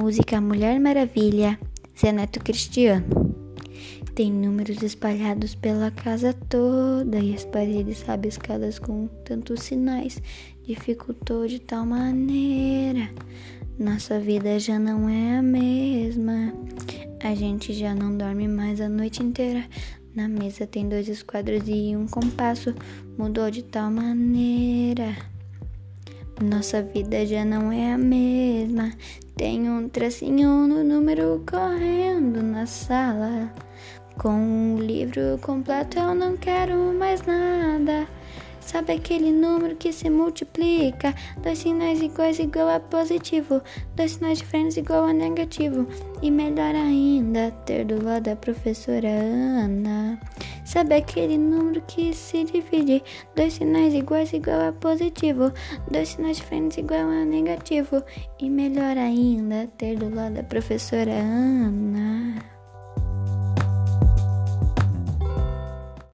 [0.00, 1.58] música Mulher Maravilha,
[1.98, 3.34] Zeneto Cristiano.
[4.14, 10.22] Tem números espalhados pela casa toda e as paredes rabiscadas com tantos sinais
[10.64, 13.10] dificultou de tal maneira.
[13.76, 16.52] Nossa vida já não é a mesma.
[17.22, 19.64] A gente já não dorme mais a noite inteira.
[20.14, 22.72] Na mesa tem dois esquadros e um compasso.
[23.16, 25.37] Mudou de tal maneira.
[26.40, 28.92] Nossa vida já não é a mesma.
[29.36, 33.52] Tem um tracinho no número correndo na sala.
[34.16, 38.06] Com um livro completo eu não quero mais nada.
[38.68, 41.14] Sabe aquele número que se multiplica?
[41.42, 43.62] Dois sinais iguais igual a positivo,
[43.96, 45.88] dois sinais diferentes igual a negativo.
[46.20, 50.20] E melhor ainda, ter do lado a professora Ana.
[50.66, 53.02] Sabe aquele número que se divide?
[53.34, 55.50] Dois sinais iguais igual a positivo,
[55.90, 58.04] dois sinais diferentes igual a negativo.
[58.38, 62.57] E melhor ainda, ter do lado a professora Ana.